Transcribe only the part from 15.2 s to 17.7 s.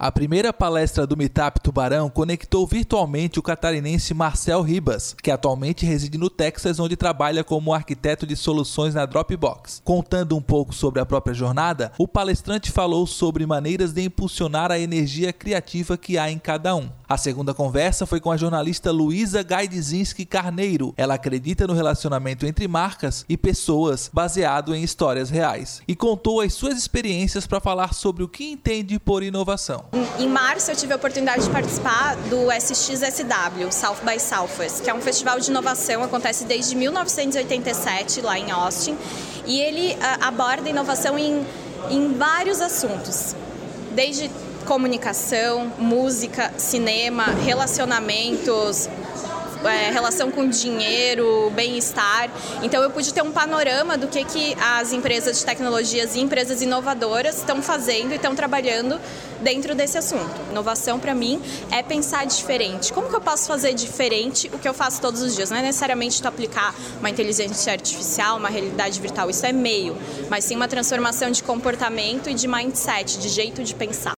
criativa que há em cada um. A segunda